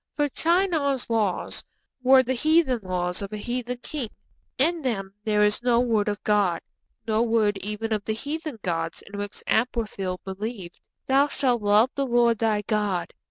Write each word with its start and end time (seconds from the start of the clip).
For 0.15 0.29
Shinar's 0.33 1.11
laws 1.11 1.63
were 2.01 2.23
the 2.23 2.33
heathen 2.33 2.79
laws 2.81 3.21
of 3.21 3.31
a 3.31 3.37
heathen 3.37 3.77
king; 3.83 4.09
in 4.57 4.81
them 4.81 5.13
there 5.25 5.43
is 5.43 5.61
no 5.61 5.79
word 5.79 6.07
of 6.07 6.23
God; 6.23 6.59
no 7.07 7.21
word 7.21 7.59
even 7.59 7.93
of 7.93 8.03
the 8.05 8.13
heathen 8.15 8.57
gods 8.63 9.03
in 9.03 9.19
which 9.19 9.43
Amraphel 9.45 10.19
believed. 10.25 10.79
'_Thou 11.07 11.29
shalt 11.29 11.61
love 11.61 11.91
the 11.93 12.07
Lord 12.07 12.39
thy 12.39 12.63
God 12.63 13.13